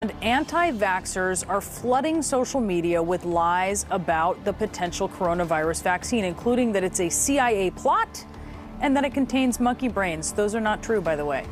And 0.00 0.14
anti 0.22 0.70
vaxxers 0.70 1.44
are 1.48 1.60
flooding 1.60 2.22
social 2.22 2.60
media 2.60 3.02
with 3.02 3.24
lies 3.24 3.84
about 3.90 4.44
the 4.44 4.52
potential 4.52 5.08
coronavirus 5.08 5.82
vaccine, 5.82 6.24
including 6.24 6.70
that 6.74 6.84
it's 6.84 7.00
a 7.00 7.08
CIA 7.08 7.72
plot 7.72 8.24
and 8.80 8.96
that 8.96 9.04
it 9.04 9.12
contains 9.12 9.58
monkey 9.58 9.88
brains. 9.88 10.32
Those 10.32 10.54
are 10.54 10.60
not 10.60 10.84
true, 10.84 11.00
by 11.00 11.16
the 11.16 11.24
way. 11.24 11.44